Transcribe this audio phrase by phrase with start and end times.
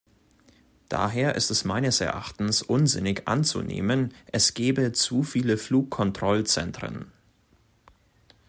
[0.89, 7.11] Daher ist es meines Erachtens unsinnig anzunehmen, es gebe zu viele Flugkontrollzentren.